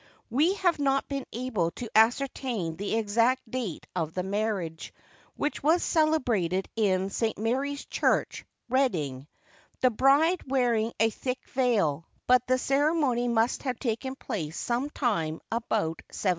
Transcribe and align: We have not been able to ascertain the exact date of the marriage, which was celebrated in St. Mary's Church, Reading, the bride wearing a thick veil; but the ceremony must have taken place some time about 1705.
We 0.31 0.55
have 0.55 0.79
not 0.79 1.07
been 1.07 1.27
able 1.31 1.69
to 1.77 1.87
ascertain 1.95 2.75
the 2.75 2.95
exact 2.97 3.51
date 3.51 3.85
of 3.95 4.15
the 4.15 4.23
marriage, 4.23 4.95
which 5.35 5.61
was 5.61 5.83
celebrated 5.83 6.67
in 6.75 7.11
St. 7.11 7.37
Mary's 7.37 7.85
Church, 7.85 8.43
Reading, 8.67 9.27
the 9.81 9.91
bride 9.91 10.41
wearing 10.47 10.91
a 10.99 11.11
thick 11.11 11.47
veil; 11.49 12.07
but 12.25 12.47
the 12.47 12.57
ceremony 12.57 13.27
must 13.27 13.61
have 13.61 13.77
taken 13.77 14.15
place 14.15 14.57
some 14.57 14.89
time 14.89 15.39
about 15.51 16.01
1705. 16.09 16.29